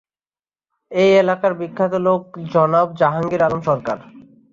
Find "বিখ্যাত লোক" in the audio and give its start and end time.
1.59-2.21